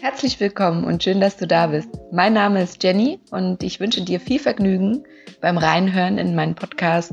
[0.00, 1.88] Herzlich willkommen und schön, dass du da bist.
[2.12, 5.02] Mein Name ist Jenny und ich wünsche dir viel Vergnügen
[5.40, 7.12] beim Reinhören in meinen Podcast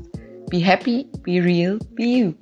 [0.51, 2.33] Be Happy, Be Real, Be You.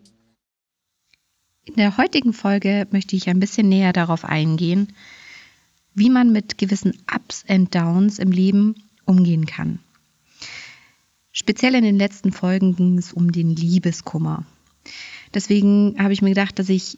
[1.63, 4.91] In der heutigen Folge möchte ich ein bisschen näher darauf eingehen,
[5.93, 8.75] wie man mit gewissen Ups and Downs im Leben
[9.05, 9.79] umgehen kann.
[11.31, 14.43] Speziell in den letzten Folgen ging es um den Liebeskummer.
[15.33, 16.97] Deswegen habe ich mir gedacht, dass ich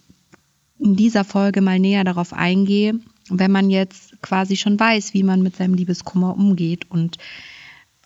[0.80, 5.42] in dieser Folge mal näher darauf eingehe, wenn man jetzt quasi schon weiß, wie man
[5.42, 7.18] mit seinem Liebeskummer umgeht und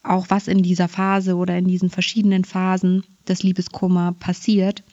[0.01, 4.83] auch was in dieser Phase oder in diesen verschiedenen Phasen des Liebeskummer passiert,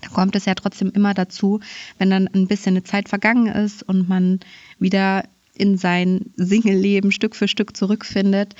[0.00, 1.60] dann kommt es ja trotzdem immer dazu,
[1.98, 4.40] wenn dann ein bisschen eine Zeit vergangen ist und man
[4.78, 8.54] wieder in sein Single-Leben Stück für Stück zurückfindet,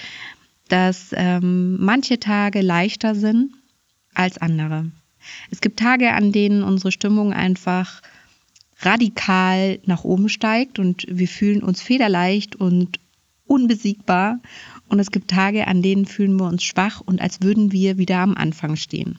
[0.68, 3.52] dass ähm, manche Tage leichter sind
[4.14, 4.90] als andere.
[5.50, 8.02] Es gibt Tage, an denen unsere Stimmung einfach
[8.84, 12.98] radikal nach oben steigt und wir fühlen uns federleicht und
[13.46, 14.40] unbesiegbar.
[14.88, 18.18] Und es gibt Tage, an denen fühlen wir uns schwach und als würden wir wieder
[18.18, 19.18] am Anfang stehen.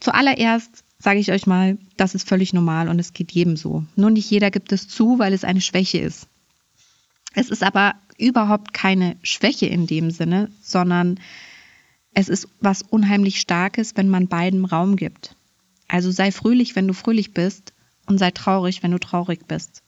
[0.00, 3.84] Zuallererst sage ich euch mal, das ist völlig normal und es geht jedem so.
[3.96, 6.28] Nur nicht jeder gibt es zu, weil es eine Schwäche ist.
[7.34, 11.18] Es ist aber überhaupt keine Schwäche in dem Sinne, sondern
[12.14, 15.34] es ist was unheimlich Starkes, wenn man beiden Raum gibt.
[15.92, 17.74] Also sei fröhlich, wenn du fröhlich bist
[18.06, 19.82] und sei traurig, wenn du traurig bist.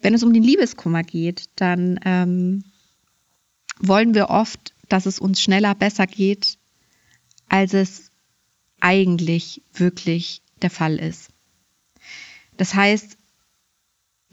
[0.00, 2.62] Wenn es um den Liebeskummer geht, dann ähm,
[3.80, 6.58] wollen wir oft, dass es uns schneller besser geht,
[7.48, 8.12] als es
[8.78, 11.30] eigentlich wirklich der Fall ist.
[12.56, 13.18] Das heißt,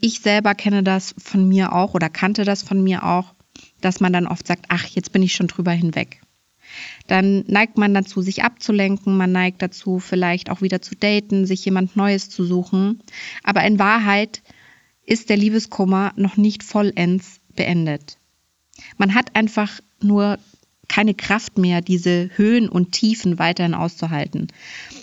[0.00, 3.34] ich selber kenne das von mir auch oder kannte das von mir auch,
[3.80, 6.20] dass man dann oft sagt, ach, jetzt bin ich schon drüber hinweg.
[7.06, 11.64] Dann neigt man dazu, sich abzulenken, man neigt dazu, vielleicht auch wieder zu daten, sich
[11.64, 13.02] jemand Neues zu suchen.
[13.42, 14.42] Aber in Wahrheit
[15.04, 18.18] ist der Liebeskummer noch nicht vollends beendet.
[18.98, 20.38] Man hat einfach nur
[20.88, 24.48] keine Kraft mehr, diese Höhen und Tiefen weiterhin auszuhalten.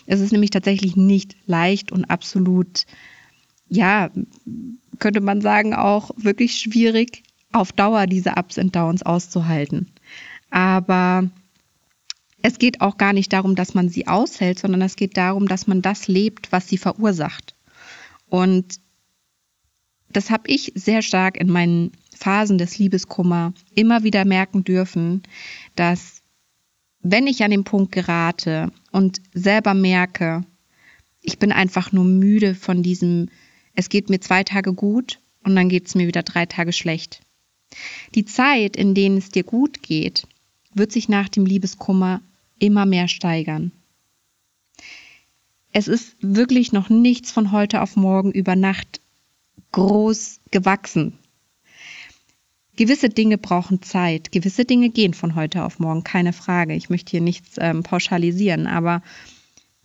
[0.05, 2.85] Es ist nämlich tatsächlich nicht leicht und absolut,
[3.67, 4.09] ja,
[4.99, 9.91] könnte man sagen, auch wirklich schwierig, auf Dauer diese Ups und Downs auszuhalten.
[10.49, 11.29] Aber
[12.43, 15.65] es geht auch gar nicht darum, dass man sie aushält, sondern es geht darum, dass
[15.65, 17.55] man das lebt, was sie verursacht.
[18.27, 18.79] Und
[20.11, 25.23] das habe ich sehr stark in meinen Phasen des Liebeskummer immer wieder merken dürfen,
[25.75, 26.21] dass
[26.99, 30.43] wenn ich an den Punkt gerate und selber merke,
[31.21, 33.29] ich bin einfach nur müde von diesem,
[33.73, 37.21] es geht mir zwei Tage gut und dann geht es mir wieder drei Tage schlecht.
[38.15, 40.27] Die Zeit, in denen es dir gut geht,
[40.73, 42.21] wird sich nach dem Liebeskummer
[42.59, 43.71] immer mehr steigern.
[45.71, 49.01] Es ist wirklich noch nichts von heute auf morgen über Nacht
[49.71, 51.17] groß gewachsen.
[52.75, 56.73] Gewisse Dinge brauchen Zeit, gewisse Dinge gehen von heute auf morgen, keine Frage.
[56.75, 59.03] Ich möchte hier nichts ähm, pauschalisieren, aber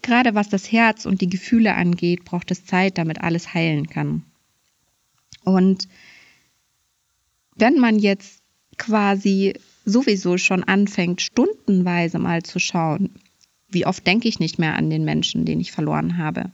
[0.03, 4.25] gerade was das Herz und die Gefühle angeht, braucht es Zeit, damit alles heilen kann.
[5.45, 5.89] Und
[7.57, 8.41] wenn man jetzt
[8.79, 9.55] quasi
[9.89, 13.11] sowieso schon anfängt, stundenweise mal zu schauen,
[13.69, 16.51] wie oft denke ich nicht mehr an den Menschen, den ich verloren habe?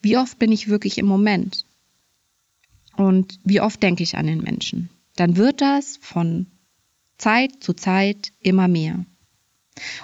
[0.00, 1.64] Wie oft bin ich wirklich im Moment?
[2.96, 4.90] Und wie oft denke ich an den Menschen?
[5.16, 6.46] Dann wird das von
[7.16, 9.04] Zeit zu Zeit immer mehr.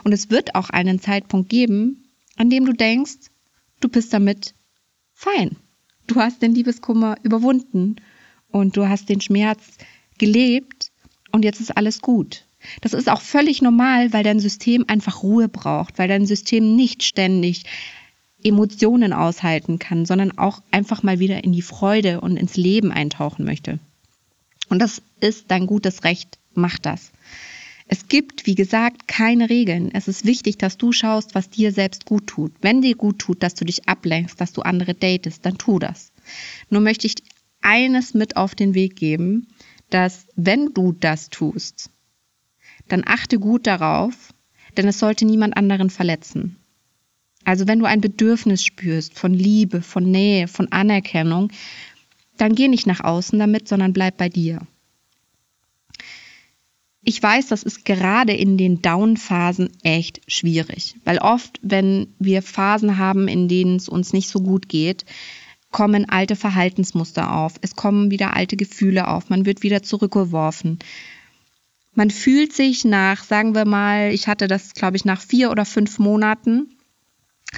[0.05, 2.05] Und es wird auch einen Zeitpunkt geben,
[2.37, 3.31] an dem du denkst,
[3.81, 4.55] du bist damit
[5.12, 5.56] fein.
[6.06, 7.97] Du hast den Liebeskummer überwunden
[8.49, 9.62] und du hast den Schmerz
[10.19, 10.84] gelebt
[11.34, 12.45] und jetzt ist alles gut.
[12.81, 17.03] Das ist auch völlig normal, weil dein System einfach Ruhe braucht, weil dein System nicht
[17.03, 17.65] ständig
[18.45, 23.44] Emotionen aushalten kann, sondern auch einfach mal wieder in die Freude und ins Leben eintauchen
[23.44, 23.81] möchte.
[24.69, 27.11] Und das ist dein gutes Recht, mach das.
[27.89, 29.91] Es gibt, wie gesagt, keine Regeln.
[29.93, 32.53] Es ist wichtig, dass du schaust, was dir selbst gut tut.
[32.61, 36.12] Wenn dir gut tut, dass du dich ablenkst, dass du andere datest, dann tu das.
[36.70, 37.17] Nur möchte ich
[37.61, 39.49] eines mit auf den Weg geben
[39.94, 41.88] dass wenn du das tust,
[42.88, 44.35] dann achte gut darauf,
[44.76, 46.56] denn es sollte niemand anderen verletzen.
[47.44, 51.52] Also wenn du ein Bedürfnis spürst von Liebe, von Nähe, von Anerkennung,
[52.37, 54.67] dann geh nicht nach außen damit, sondern bleib bei dir.
[57.05, 62.99] Ich weiß, das ist gerade in den Down-Phasen echt schwierig, weil oft, wenn wir Phasen
[62.99, 65.05] haben, in denen es uns nicht so gut geht,
[65.75, 70.79] kommen alte Verhaltensmuster auf, es kommen wieder alte Gefühle auf, man wird wieder zurückgeworfen.
[71.94, 75.65] Man fühlt sich nach, sagen wir mal, ich hatte das, glaube ich, nach vier oder
[75.65, 76.76] fünf Monaten,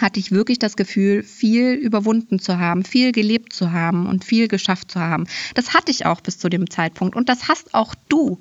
[0.00, 4.48] hatte ich wirklich das Gefühl, viel überwunden zu haben, viel gelebt zu haben und viel
[4.48, 5.26] geschafft zu haben.
[5.52, 8.40] Das hatte ich auch bis zu dem Zeitpunkt und das hast auch du.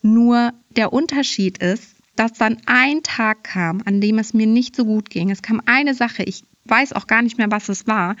[0.00, 4.84] Nur der Unterschied ist, dass dann ein Tag kam, an dem es mir nicht so
[4.84, 5.30] gut ging.
[5.30, 8.16] Es kam eine Sache, ich weiß auch gar nicht mehr, was es war,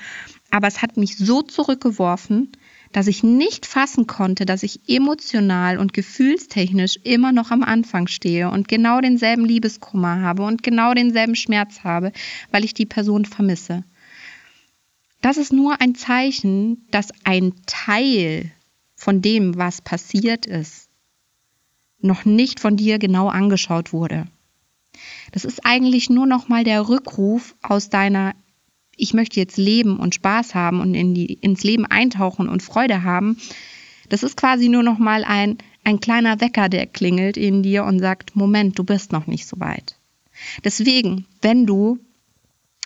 [0.50, 2.52] aber es hat mich so zurückgeworfen,
[2.92, 8.50] dass ich nicht fassen konnte, dass ich emotional und gefühlstechnisch immer noch am Anfang stehe
[8.50, 12.12] und genau denselben Liebeskummer habe und genau denselben Schmerz habe,
[12.52, 13.84] weil ich die Person vermisse.
[15.20, 18.52] Das ist nur ein Zeichen, dass ein Teil
[18.94, 20.88] von dem, was passiert ist,
[22.00, 24.26] noch nicht von dir genau angeschaut wurde.
[25.32, 28.34] Das ist eigentlich nur noch mal der Rückruf aus deiner
[28.96, 33.02] ich möchte jetzt leben und Spaß haben und in die, ins Leben eintauchen und Freude
[33.02, 33.36] haben,
[34.08, 37.98] das ist quasi nur noch mal ein, ein kleiner Wecker, der klingelt in dir und
[37.98, 39.96] sagt, Moment, du bist noch nicht so weit.
[40.64, 41.98] Deswegen, wenn du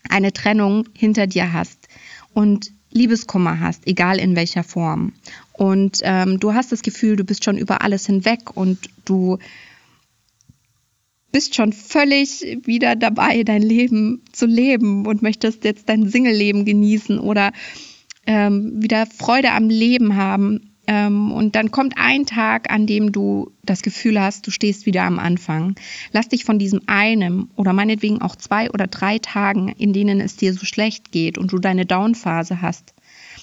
[0.09, 1.89] eine Trennung hinter dir hast
[2.33, 5.13] und Liebeskummer hast, egal in welcher Form,
[5.53, 9.39] und ähm, du hast das Gefühl, du bist schon über alles hinweg und du
[11.33, 17.19] bist schon völlig wieder dabei, dein Leben zu leben und möchtest jetzt dein Single-Leben genießen
[17.19, 17.53] oder
[18.27, 20.71] ähm, wieder Freude am Leben haben.
[20.87, 25.05] Ähm, und dann kommt ein Tag, an dem du das Gefühl hast, du stehst wieder
[25.05, 25.77] am Anfang.
[26.13, 30.37] Lass dich von diesem einem oder meinetwegen auch zwei oder drei Tagen, in denen es
[30.37, 32.95] dir so schlecht geht und du deine Downphase hast,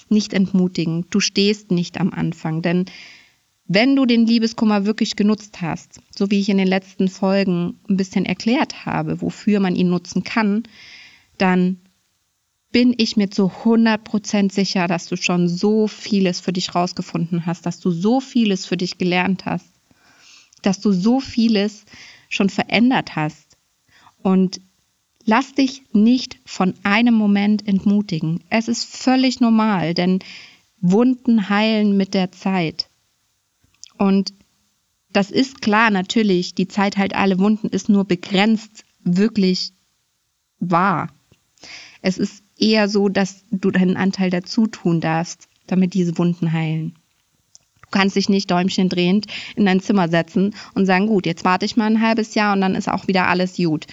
[0.10, 1.06] nicht entmutigen.
[1.10, 2.86] Du stehst nicht am Anfang, denn
[3.68, 7.98] wenn du den Liebeskummer wirklich genutzt hast, so wie ich in den letzten Folgen ein
[7.98, 10.64] bisschen erklärt habe, wofür man ihn nutzen kann,
[11.38, 11.78] dann
[12.72, 17.66] bin ich mir zu 100% sicher, dass du schon so vieles für dich rausgefunden hast,
[17.66, 19.70] dass du so vieles für dich gelernt hast,
[20.62, 21.86] dass du so vieles
[22.30, 23.58] schon verändert hast.
[24.22, 24.62] Und
[25.26, 28.44] lass dich nicht von einem Moment entmutigen.
[28.50, 30.20] Es ist völlig normal, denn
[30.80, 32.87] Wunden heilen mit der Zeit.
[33.98, 34.34] Und
[35.12, 39.72] das ist klar, natürlich, die Zeit halt alle Wunden ist nur begrenzt wirklich
[40.60, 41.10] wahr.
[42.02, 46.96] Es ist eher so, dass du deinen Anteil dazu tun darfst, damit diese Wunden heilen.
[47.82, 51.78] Du kannst dich nicht däumchendrehend in dein Zimmer setzen und sagen, gut, jetzt warte ich
[51.78, 53.88] mal ein halbes Jahr und dann ist auch wieder alles gut.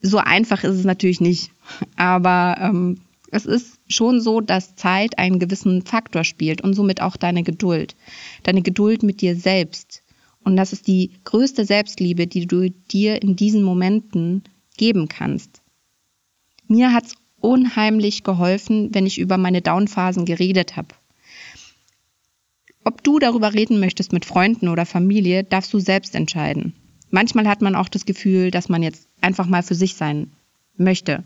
[0.00, 1.50] So einfach ist es natürlich nicht.
[1.96, 3.00] Aber ähm,
[3.32, 7.96] es ist schon so, dass Zeit einen gewissen Faktor spielt und somit auch deine Geduld.
[8.42, 10.02] Deine Geduld mit dir selbst.
[10.44, 14.44] Und das ist die größte Selbstliebe, die du dir in diesen Momenten
[14.76, 15.62] geben kannst.
[16.68, 20.94] Mir hat's unheimlich geholfen, wenn ich über meine Downphasen geredet habe.
[22.84, 26.74] Ob du darüber reden möchtest mit Freunden oder Familie, darfst du selbst entscheiden.
[27.10, 30.32] Manchmal hat man auch das Gefühl, dass man jetzt einfach mal für sich sein
[30.76, 31.24] möchte.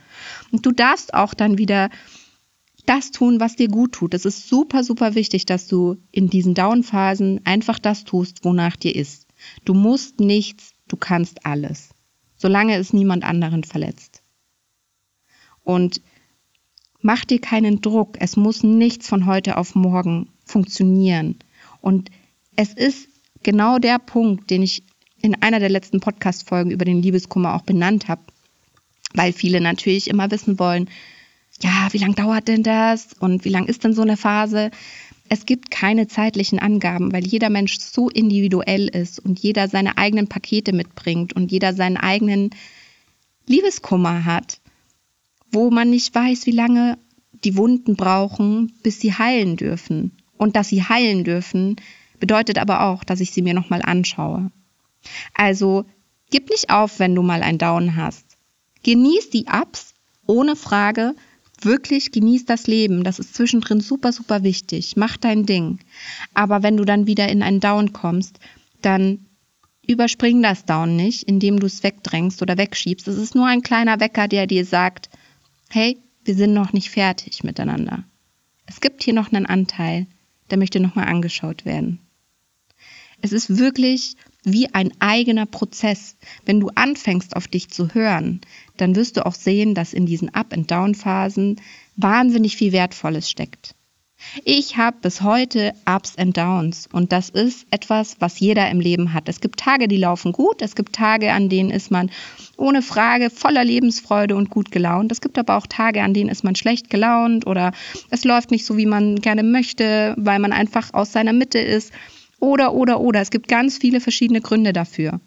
[0.50, 1.90] Und du darfst auch dann wieder
[2.86, 4.14] das tun, was dir gut tut.
[4.14, 8.94] Es ist super, super wichtig, dass du in diesen Downphasen einfach das tust, wonach dir
[8.94, 9.26] ist.
[9.64, 11.90] Du musst nichts, du kannst alles,
[12.36, 14.22] solange es niemand anderen verletzt.
[15.64, 16.00] Und
[17.00, 18.16] mach dir keinen Druck.
[18.18, 21.36] Es muss nichts von heute auf morgen funktionieren.
[21.80, 22.10] Und
[22.56, 23.08] es ist
[23.42, 24.82] genau der Punkt, den ich
[25.20, 28.22] in einer der letzten Podcast-Folgen über den Liebeskummer auch benannt habe
[29.14, 30.88] weil viele natürlich immer wissen wollen,
[31.60, 34.70] ja, wie lange dauert denn das und wie lang ist denn so eine Phase?
[35.28, 40.28] Es gibt keine zeitlichen Angaben, weil jeder Mensch so individuell ist und jeder seine eigenen
[40.28, 42.50] Pakete mitbringt und jeder seinen eigenen
[43.46, 44.60] Liebeskummer hat,
[45.50, 46.98] wo man nicht weiß, wie lange
[47.44, 50.12] die Wunden brauchen, bis sie heilen dürfen.
[50.36, 51.76] Und dass sie heilen dürfen,
[52.18, 54.50] bedeutet aber auch, dass ich sie mir nochmal anschaue.
[55.34, 55.84] Also
[56.30, 58.36] gib nicht auf, wenn du mal ein Down hast.
[58.82, 59.94] Genieß die Ups,
[60.26, 61.14] ohne Frage.
[61.64, 63.04] Wirklich genieß das Leben.
[63.04, 64.96] Das ist zwischendrin super, super wichtig.
[64.96, 65.78] Mach dein Ding.
[66.34, 68.38] Aber wenn du dann wieder in einen Down kommst,
[68.80, 69.26] dann
[69.86, 73.08] überspring das Down nicht, indem du es wegdrängst oder wegschiebst.
[73.08, 75.10] Es ist nur ein kleiner Wecker, der dir sagt,
[75.68, 78.04] hey, wir sind noch nicht fertig miteinander.
[78.66, 80.06] Es gibt hier noch einen Anteil,
[80.50, 81.98] der möchte nochmal angeschaut werden.
[83.20, 86.16] Es ist wirklich wie ein eigener Prozess.
[86.44, 88.40] Wenn du anfängst, auf dich zu hören,
[88.76, 91.60] dann wirst du auch sehen, dass in diesen Up- and Down-Phasen
[91.96, 93.74] wahnsinnig viel Wertvolles steckt.
[94.44, 99.12] Ich habe bis heute Ups and Downs und das ist etwas, was jeder im Leben
[99.12, 99.28] hat.
[99.28, 102.10] Es gibt Tage, die laufen gut, es gibt Tage, an denen ist man
[102.56, 105.10] ohne Frage voller Lebensfreude und gut gelaunt.
[105.10, 107.72] Es gibt aber auch Tage, an denen ist man schlecht gelaunt oder
[108.10, 111.92] es läuft nicht so, wie man gerne möchte, weil man einfach aus seiner Mitte ist.
[112.42, 113.20] Oder, oder, oder.
[113.20, 115.20] Es gibt ganz viele verschiedene Gründe dafür.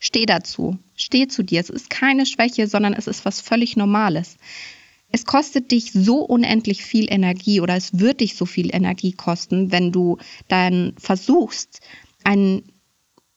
[0.00, 0.76] Steh dazu.
[0.96, 1.60] Steh zu dir.
[1.60, 4.36] Es ist keine Schwäche, sondern es ist was völlig Normales.
[5.12, 9.70] Es kostet dich so unendlich viel Energie oder es wird dich so viel Energie kosten,
[9.70, 10.18] wenn du
[10.48, 11.78] dann versuchst,
[12.24, 12.64] einen,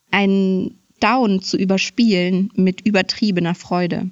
[0.10, 4.10] einen Down zu überspielen mit übertriebener Freude.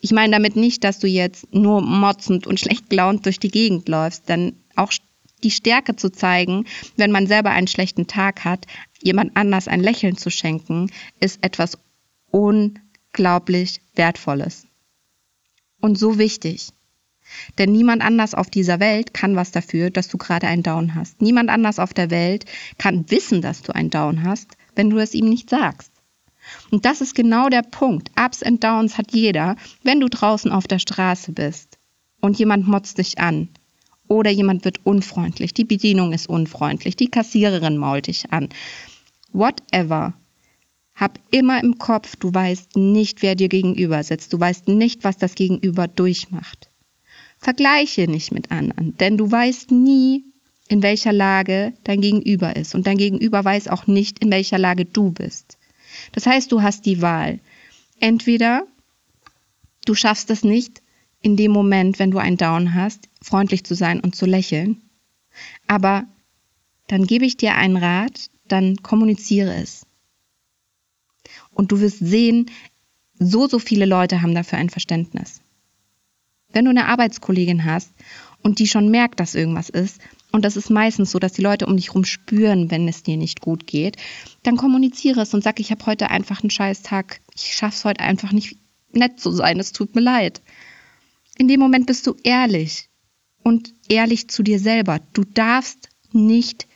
[0.00, 3.88] Ich meine damit nicht, dass du jetzt nur motzend und schlecht gelaunt durch die Gegend
[3.88, 4.90] läufst, denn auch
[5.42, 6.66] die Stärke zu zeigen,
[6.96, 8.66] wenn man selber einen schlechten Tag hat,
[9.02, 11.78] jemand anders ein Lächeln zu schenken, ist etwas
[12.30, 14.66] unglaublich Wertvolles.
[15.80, 16.68] Und so wichtig.
[17.58, 21.22] Denn niemand anders auf dieser Welt kann was dafür, dass du gerade einen Down hast.
[21.22, 22.44] Niemand anders auf der Welt
[22.76, 25.92] kann wissen, dass du einen Down hast, wenn du es ihm nicht sagst.
[26.70, 28.10] Und das ist genau der Punkt.
[28.18, 31.78] Ups and Downs hat jeder, wenn du draußen auf der Straße bist
[32.20, 33.48] und jemand motzt dich an
[34.10, 38.48] oder jemand wird unfreundlich, die Bedienung ist unfreundlich, die Kassiererin mault dich an.
[39.32, 40.14] Whatever.
[40.96, 45.16] Hab immer im Kopf, du weißt nicht, wer dir gegenüber sitzt, du weißt nicht, was
[45.16, 46.70] das Gegenüber durchmacht.
[47.38, 50.24] Vergleiche nicht mit anderen, denn du weißt nie,
[50.68, 54.84] in welcher Lage dein Gegenüber ist und dein Gegenüber weiß auch nicht, in welcher Lage
[54.84, 55.56] du bist.
[56.12, 57.38] Das heißt, du hast die Wahl.
[58.00, 58.64] Entweder
[59.84, 60.79] du schaffst es nicht,
[61.22, 64.80] in dem Moment, wenn du einen Down hast, freundlich zu sein und zu lächeln.
[65.66, 66.04] Aber
[66.88, 69.86] dann gebe ich dir einen Rat, dann kommuniziere es.
[71.52, 72.50] Und du wirst sehen,
[73.18, 75.40] so, so viele Leute haben dafür ein Verständnis.
[76.52, 77.92] Wenn du eine Arbeitskollegin hast
[78.42, 80.00] und die schon merkt, dass irgendwas ist,
[80.32, 83.16] und das ist meistens so, dass die Leute um dich herum spüren, wenn es dir
[83.16, 83.96] nicht gut geht,
[84.42, 87.20] dann kommuniziere es und sag, ich habe heute einfach einen scheiß Tag.
[87.34, 88.56] Ich schaff's heute einfach nicht
[88.92, 89.58] nett zu sein.
[89.58, 90.40] Es tut mir leid.
[91.40, 92.90] In dem Moment bist du ehrlich
[93.42, 95.00] und ehrlich zu dir selber.
[95.14, 96.68] Du darfst nicht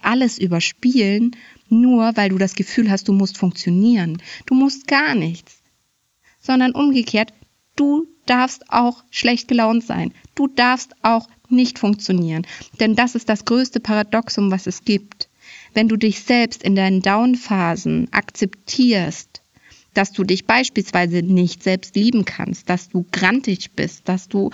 [0.00, 1.34] alles überspielen,
[1.68, 4.22] nur weil du das Gefühl hast, du musst funktionieren.
[4.46, 5.64] Du musst gar nichts.
[6.38, 7.34] Sondern umgekehrt,
[7.74, 10.14] du darfst auch schlecht gelaunt sein.
[10.36, 12.46] Du darfst auch nicht funktionieren.
[12.78, 15.28] Denn das ist das größte Paradoxum, was es gibt.
[15.74, 19.29] Wenn du dich selbst in deinen Down-Phasen akzeptierst,
[19.94, 24.50] dass du dich beispielsweise nicht selbst lieben kannst, dass du grantig bist, dass du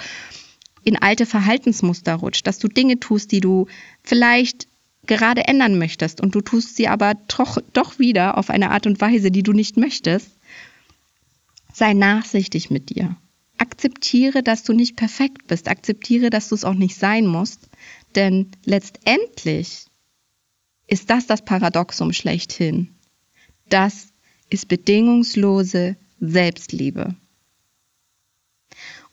[0.84, 3.66] in alte Verhaltensmuster rutscht, dass du Dinge tust, die du
[4.02, 4.68] vielleicht
[5.06, 9.00] gerade ändern möchtest und du tust sie aber doch, doch wieder auf eine Art und
[9.00, 10.30] Weise, die du nicht möchtest,
[11.72, 13.16] sei nachsichtig mit dir.
[13.58, 15.68] Akzeptiere, dass du nicht perfekt bist.
[15.68, 17.68] Akzeptiere, dass du es auch nicht sein musst.
[18.14, 19.86] Denn letztendlich
[20.86, 22.94] ist das das Paradoxum schlechthin.
[23.68, 24.12] Das
[24.48, 27.14] ist bedingungslose Selbstliebe.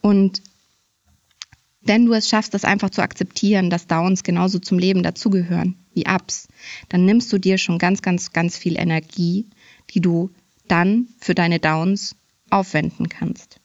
[0.02, 0.42] Und
[1.82, 6.06] wenn du es schaffst, das einfach zu akzeptieren, dass Downs genauso zum Leben dazugehören wie
[6.08, 6.48] Ups,
[6.90, 9.48] dann nimmst du dir schon ganz, ganz, ganz viel Energie,
[9.92, 10.32] die du
[10.68, 12.16] dann für deine Downs
[12.50, 13.60] aufwenden kannst.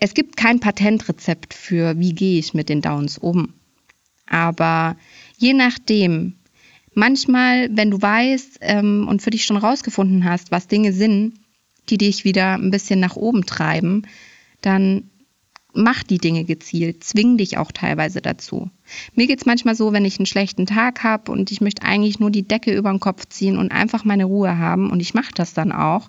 [0.00, 3.54] Es gibt kein Patentrezept für, wie gehe ich mit den Downs um.
[4.26, 4.96] Aber
[5.38, 6.34] je nachdem,
[6.94, 11.34] manchmal, wenn du weißt ähm, und für dich schon rausgefunden hast, was Dinge sind,
[11.88, 14.06] die dich wieder ein bisschen nach oben treiben,
[14.60, 15.10] dann
[15.74, 18.70] mach die Dinge gezielt, zwing dich auch teilweise dazu.
[19.14, 22.30] Mir geht's manchmal so, wenn ich einen schlechten Tag habe und ich möchte eigentlich nur
[22.30, 25.52] die Decke über den Kopf ziehen und einfach meine Ruhe haben und ich mache das
[25.52, 26.08] dann auch,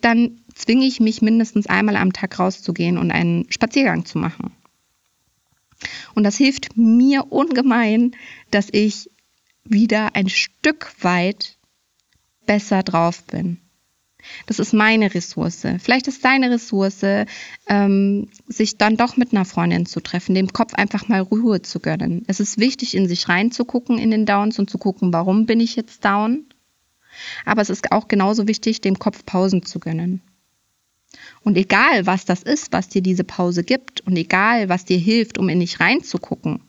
[0.00, 4.52] dann zwinge ich mich mindestens einmal am Tag rauszugehen und einen Spaziergang zu machen.
[6.14, 8.12] Und das hilft mir ungemein,
[8.50, 9.09] dass ich
[9.64, 11.56] wieder ein Stück weit
[12.46, 13.58] besser drauf bin.
[14.46, 15.66] Das ist meine Ressource.
[15.78, 17.26] Vielleicht ist deine Ressource,
[17.66, 21.80] ähm, sich dann doch mit einer Freundin zu treffen, dem Kopf einfach mal Ruhe zu
[21.80, 22.24] gönnen.
[22.26, 25.76] Es ist wichtig, in sich reinzugucken in den Downs und zu gucken, warum bin ich
[25.76, 26.46] jetzt down.
[27.44, 30.20] Aber es ist auch genauso wichtig, dem Kopf Pausen zu gönnen.
[31.42, 35.38] Und egal, was das ist, was dir diese Pause gibt und egal, was dir hilft,
[35.38, 36.62] um in dich reinzugucken,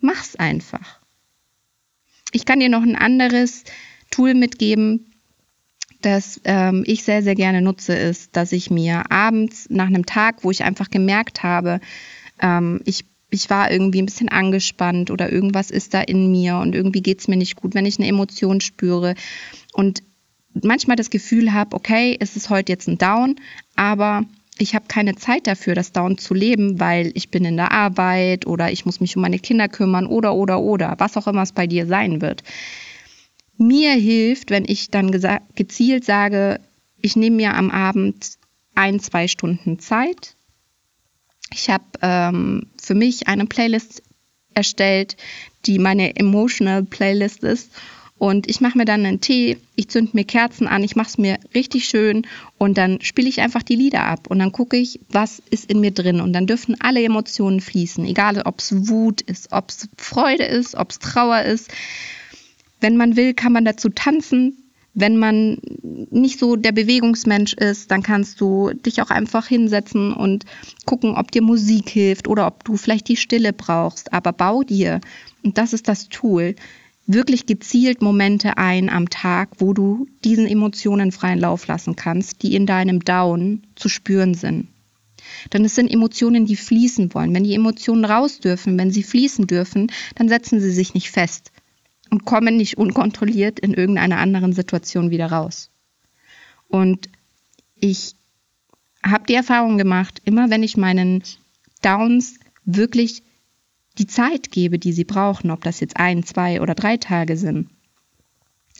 [0.00, 1.00] mach's einfach.
[2.34, 3.62] Ich kann dir noch ein anderes
[4.10, 5.06] Tool mitgeben,
[6.02, 10.42] das ähm, ich sehr, sehr gerne nutze, ist, dass ich mir abends nach einem Tag,
[10.42, 11.80] wo ich einfach gemerkt habe,
[12.42, 16.74] ähm, ich, ich war irgendwie ein bisschen angespannt oder irgendwas ist da in mir und
[16.74, 19.14] irgendwie geht's mir nicht gut, wenn ich eine Emotion spüre
[19.72, 20.02] und
[20.60, 23.36] manchmal das Gefühl habe, okay, es ist heute jetzt ein Down,
[23.76, 24.24] aber
[24.58, 28.46] ich habe keine Zeit dafür, das Down zu leben, weil ich bin in der Arbeit
[28.46, 31.52] oder ich muss mich um meine Kinder kümmern oder oder oder, was auch immer es
[31.52, 32.44] bei dir sein wird.
[33.56, 35.10] Mir hilft, wenn ich dann
[35.54, 36.60] gezielt sage,
[37.00, 38.38] ich nehme mir am Abend
[38.74, 40.36] ein, zwei Stunden Zeit.
[41.52, 44.02] Ich habe ähm, für mich eine Playlist
[44.54, 45.16] erstellt,
[45.66, 47.70] die meine Emotional Playlist ist
[48.18, 51.18] Und ich mache mir dann einen Tee, ich zünde mir Kerzen an, ich mache es
[51.18, 52.26] mir richtig schön
[52.58, 55.80] und dann spiele ich einfach die Lieder ab und dann gucke ich, was ist in
[55.80, 56.20] mir drin.
[56.20, 60.76] Und dann dürfen alle Emotionen fließen, egal ob es Wut ist, ob es Freude ist,
[60.76, 61.70] ob es Trauer ist.
[62.80, 64.58] Wenn man will, kann man dazu tanzen.
[64.96, 70.44] Wenn man nicht so der Bewegungsmensch ist, dann kannst du dich auch einfach hinsetzen und
[70.86, 74.12] gucken, ob dir Musik hilft oder ob du vielleicht die Stille brauchst.
[74.12, 75.00] Aber bau dir,
[75.42, 76.54] und das ist das Tool,
[77.06, 82.54] wirklich gezielt Momente ein am Tag, wo du diesen Emotionen freien Lauf lassen kannst, die
[82.54, 84.68] in deinem Down zu spüren sind.
[85.52, 87.34] Denn es sind Emotionen, die fließen wollen.
[87.34, 91.50] Wenn die Emotionen raus dürfen, wenn sie fließen dürfen, dann setzen sie sich nicht fest
[92.10, 95.70] und kommen nicht unkontrolliert in irgendeiner anderen Situation wieder raus.
[96.68, 97.08] Und
[97.74, 98.16] ich
[99.02, 101.22] habe die Erfahrung gemacht, immer wenn ich meinen
[101.82, 103.22] Downs wirklich
[103.98, 107.70] die Zeit gebe, die sie brauchen, ob das jetzt ein, zwei oder drei Tage sind,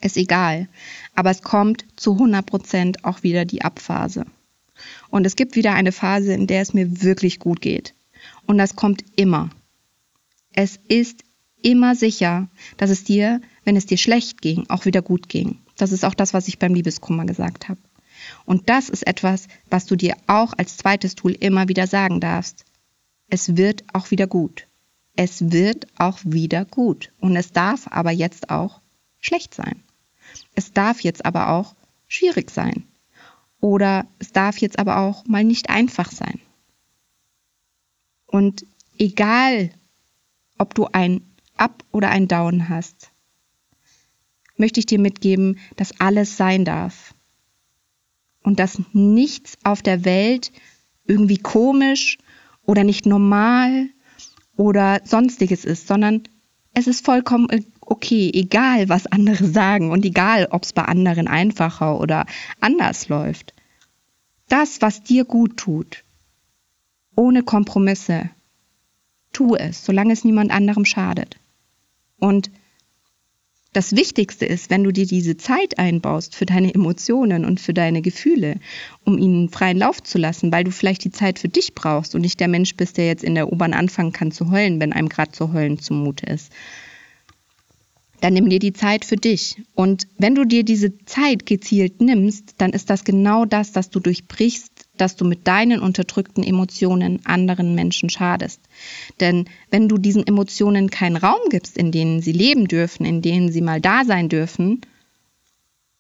[0.00, 0.68] ist egal.
[1.14, 4.26] Aber es kommt zu 100 Prozent auch wieder die Abphase.
[5.09, 7.94] Und es gibt wieder eine Phase, in der es mir wirklich gut geht.
[8.47, 9.50] Und das kommt immer.
[10.52, 11.23] Es ist
[11.62, 15.59] immer sicher, dass es dir, wenn es dir schlecht ging, auch wieder gut ging.
[15.76, 17.80] Das ist auch das, was ich beim Liebeskummer gesagt habe.
[18.44, 22.64] Und das ist etwas, was du dir auch als zweites Tool immer wieder sagen darfst.
[23.28, 24.66] Es wird auch wieder gut.
[25.16, 27.12] Es wird auch wieder gut.
[27.21, 28.80] Und es darf aber jetzt auch
[29.21, 29.83] schlecht sein.
[30.54, 31.75] Es darf jetzt aber auch
[32.09, 32.87] schwierig sein.
[33.61, 36.40] Oder es darf jetzt aber auch mal nicht einfach sein.
[38.26, 38.66] Und
[38.99, 39.71] egal,
[40.59, 41.23] ob du ein
[41.56, 43.11] Up oder ein Down hast,
[44.56, 47.14] möchte ich dir mitgeben, dass alles sein darf.
[48.42, 50.52] Und dass nichts auf der Welt
[51.06, 52.18] irgendwie komisch
[52.66, 53.88] oder nicht normal
[54.56, 56.23] oder sonstiges ist, sondern
[56.73, 57.49] es ist vollkommen
[57.80, 62.26] okay, egal was andere sagen und egal, ob es bei anderen einfacher oder
[62.61, 63.54] anders läuft.
[64.49, 66.04] Das, was dir gut tut,
[67.16, 68.30] ohne Kompromisse,
[69.32, 71.38] tu es, solange es niemand anderem schadet.
[72.18, 72.50] Und
[73.74, 78.02] das Wichtigste ist, wenn du dir diese Zeit einbaust für deine Emotionen und für deine
[78.02, 78.60] Gefühle,
[79.04, 82.20] um ihnen freien Lauf zu lassen, weil du vielleicht die Zeit für dich brauchst und
[82.20, 85.08] nicht der Mensch bist, der jetzt in der U-Bahn anfangen kann zu heulen, wenn einem
[85.08, 86.52] gerade zu heulen zumute ist.
[88.20, 89.60] Dann nimm dir die Zeit für dich.
[89.74, 93.98] Und wenn du dir diese Zeit gezielt nimmst, dann ist das genau das, dass du
[93.98, 98.61] durchbrichst dass du mit deinen unterdrückten Emotionen anderen Menschen schadest.
[99.20, 103.50] Denn wenn du diesen Emotionen keinen Raum gibst, in denen sie leben dürfen, in denen
[103.50, 104.80] sie mal da sein dürfen,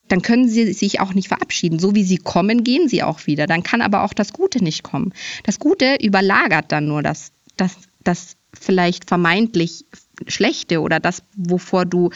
[0.08, 1.78] dann können sie sich auch nicht verabschieden.
[1.78, 3.46] So wie sie kommen, gehen sie auch wieder.
[3.46, 5.12] Dann kann aber auch das Gute nicht kommen.
[5.44, 9.86] Das Gute überlagert dann nur das, das, das vielleicht vermeintlich
[10.28, 12.10] Schlechte oder das, wovor du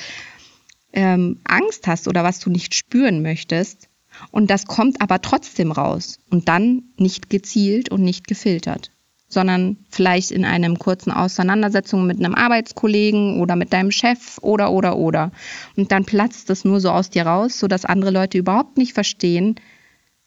[0.93, 3.88] ähm, Angst hast oder was du nicht spüren möchtest.
[4.31, 8.91] Und das kommt aber trotzdem raus und dann nicht gezielt und nicht gefiltert,
[9.29, 14.97] sondern vielleicht in einem kurzen Auseinandersetzung mit einem Arbeitskollegen oder mit deinem Chef oder oder
[14.97, 15.33] oder.
[15.77, 19.57] Und dann platzt es nur so aus dir raus, sodass andere Leute überhaupt nicht verstehen,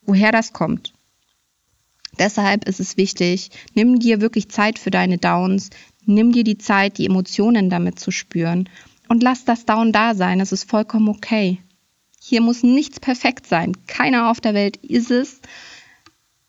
[0.01, 0.93] woher das kommt.
[2.19, 5.69] Deshalb ist es wichtig, nimm dir wirklich Zeit für deine Downs,
[6.05, 8.69] nimm dir die Zeit, die Emotionen damit zu spüren
[9.07, 10.39] und lass das Down da sein.
[10.39, 11.59] Es ist vollkommen okay.
[12.23, 13.73] Hier muss nichts perfekt sein.
[13.87, 15.41] Keiner auf der Welt ist es.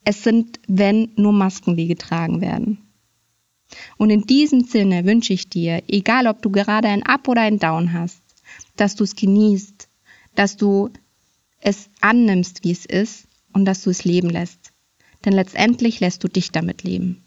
[0.04, 2.78] Es sind, wenn, nur Masken, die getragen werden.
[3.96, 7.58] Und in diesem Sinne wünsche ich dir, egal ob du gerade ein Up oder ein
[7.58, 8.20] Down hast,
[8.76, 9.88] dass du es genießt,
[10.34, 10.90] dass du
[11.58, 14.72] es annimmst, wie es ist und dass du es leben lässt.
[15.24, 17.24] Denn letztendlich lässt du dich damit leben.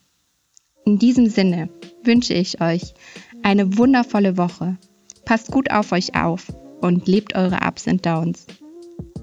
[0.86, 1.70] In diesem Sinne
[2.04, 2.94] wünsche ich euch
[3.42, 4.78] eine wundervolle Woche.
[5.24, 6.54] Passt gut auf euch auf
[6.86, 8.46] und lebt eure Ups und Downs.